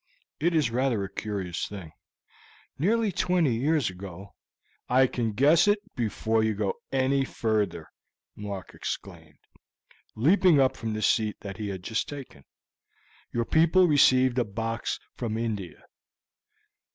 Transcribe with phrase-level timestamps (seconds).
[0.39, 1.91] It is rather a curious thing.
[2.79, 4.33] Nearly twenty years ago"
[4.89, 7.87] "I can guess it before you go any further,"
[8.35, 9.37] Mark exclaimed,
[10.15, 12.45] leaping up from the seat that he had just taken.
[13.31, 15.85] "Your people received a box from India."